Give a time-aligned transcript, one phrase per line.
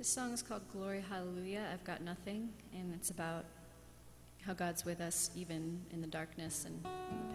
[0.00, 1.68] This song is called Glory Hallelujah.
[1.70, 3.44] I've got nothing, and it's about
[4.40, 7.34] how God's with us even in the darkness and in the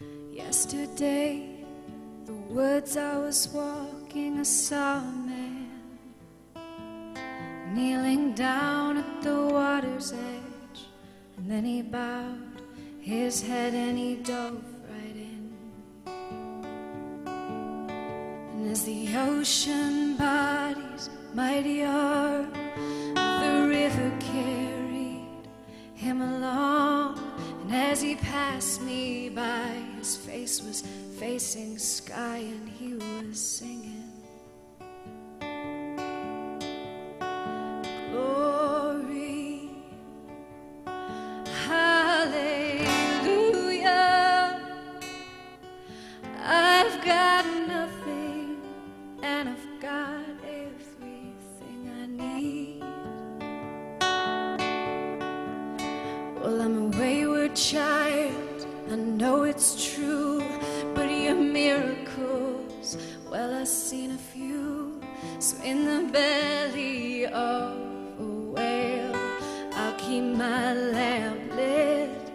[0.00, 0.32] pit.
[0.32, 1.64] Yesterday,
[2.24, 5.66] the woods I was walking, I saw a man
[7.74, 10.86] kneeling down at the water's edge,
[11.36, 12.62] and then he bowed
[13.00, 14.62] his head and he dove
[18.76, 22.42] as the ocean bodies mighty are,
[23.14, 25.48] the river carried
[25.94, 27.18] him along.
[27.62, 30.82] And as he passed me by, his face was
[31.18, 33.95] facing sky and he was singing.
[56.46, 60.44] Well, I'm a wayward child, I know it's true,
[60.94, 62.96] but your miracles,
[63.28, 65.00] well, I've seen a few.
[65.40, 67.76] So, in the belly of
[68.20, 68.22] a
[68.54, 69.16] whale,
[69.72, 72.30] I'll keep my lamp lit.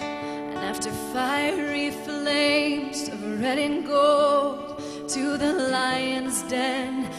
[0.00, 7.10] And after fiery flames of red and gold, to the lion's den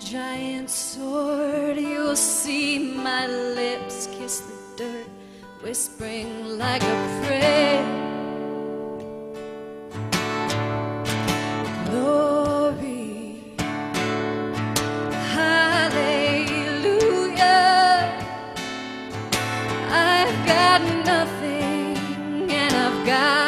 [0.00, 5.06] giant's sword, you'll see my lips kiss the dirt,
[5.62, 7.84] whispering like a prayer.
[11.90, 13.54] Glory,
[15.34, 16.40] hallelujah.
[19.90, 21.96] I've got nothing,
[22.50, 23.39] and I've got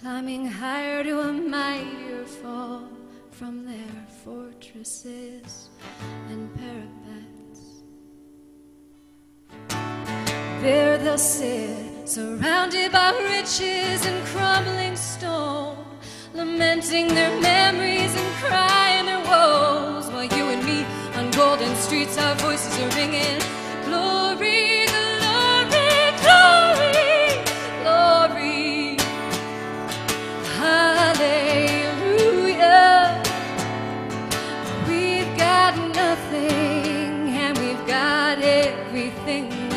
[0.00, 2.88] climbing higher to a mightier fall
[3.30, 5.68] from their fortresses
[6.30, 7.82] and parapets.
[10.62, 15.76] There they'll sit, surrounded by riches and crumbling stone,
[16.32, 20.82] lamenting their memories and crying their woes, while you and me
[21.16, 23.38] on golden streets, our voices are ringing.
[23.84, 24.79] Glory,
[38.70, 39.69] everything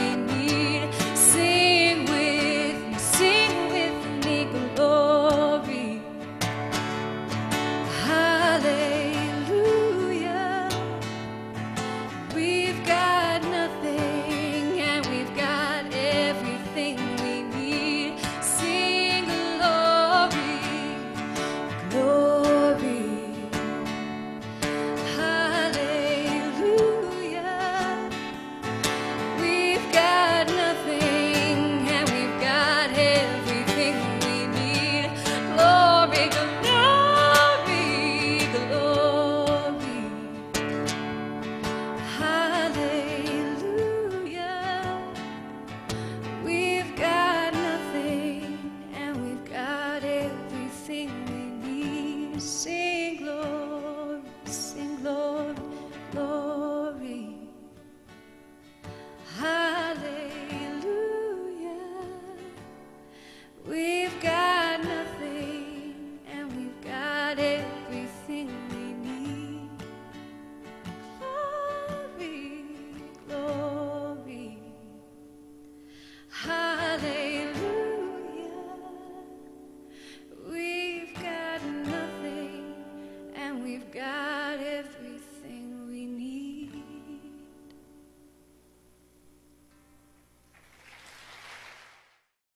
[83.62, 85.33] we've got everything.